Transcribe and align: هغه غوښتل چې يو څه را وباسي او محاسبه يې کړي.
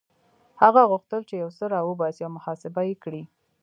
هغه 0.61 0.81
غوښتل 0.91 1.21
چې 1.29 1.35
يو 1.43 1.49
څه 1.57 1.65
را 1.73 1.79
وباسي 1.83 2.21
او 2.25 2.31
محاسبه 2.37 2.81
يې 2.89 2.95
کړي. 3.03 3.23